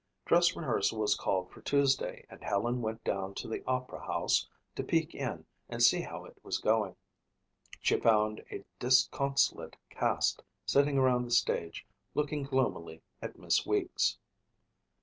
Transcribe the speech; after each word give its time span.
Dress 0.25 0.55
rehearsal 0.55 0.97
was 0.99 1.13
called 1.13 1.51
for 1.51 1.61
Tuesday 1.61 2.25
and 2.27 2.43
Helen 2.43 2.81
went 2.81 3.03
down 3.03 3.35
to 3.35 3.47
the 3.47 3.63
opera 3.67 4.03
house 4.03 4.49
to 4.75 4.83
peek 4.83 5.13
in 5.13 5.45
and 5.69 5.83
see 5.83 6.01
how 6.01 6.25
it 6.25 6.35
was 6.43 6.57
going. 6.57 6.95
She 7.81 7.99
found 7.99 8.43
a 8.49 8.65
disconsolate 8.79 9.75
cast 9.91 10.41
sitting 10.65 10.97
around 10.97 11.25
the 11.25 11.29
stage, 11.31 11.85
looking 12.15 12.41
gloomily 12.41 13.03
at 13.21 13.37
Miss 13.37 13.63
Weeks. 13.67 14.17